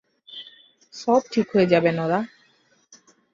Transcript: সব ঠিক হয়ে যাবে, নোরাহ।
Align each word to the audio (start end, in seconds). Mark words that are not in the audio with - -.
সব 0.93 1.21
ঠিক 1.31 1.47
হয়ে 1.53 1.67
যাবে, 1.67 1.89
নোরাহ। 1.91 2.23